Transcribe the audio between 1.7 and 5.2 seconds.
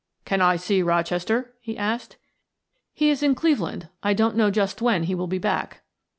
asked. "He is in Cleveland; I don't know just when he